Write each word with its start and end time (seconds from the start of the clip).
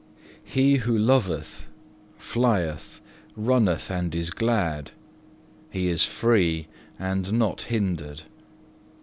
4. 0.45 0.53
He 0.55 0.75
who 0.77 0.97
loveth 0.97 1.65
flyeth, 2.17 3.01
runneth, 3.35 3.91
and 3.91 4.15
is 4.15 4.31
glad; 4.31 4.89
he 5.69 5.89
is 5.89 6.05
free 6.05 6.65
and 6.97 7.31
not 7.33 7.61
hindered. 7.69 8.23